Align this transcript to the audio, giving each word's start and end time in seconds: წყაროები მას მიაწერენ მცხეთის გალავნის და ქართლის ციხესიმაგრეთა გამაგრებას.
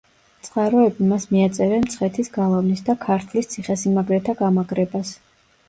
წყაროები 0.45 1.09
მას 1.11 1.27
მიაწერენ 1.33 1.83
მცხეთის 1.83 2.33
გალავნის 2.39 2.83
და 2.89 2.97
ქართლის 3.05 3.53
ციხესიმაგრეთა 3.55 4.39
გამაგრებას. 4.43 5.17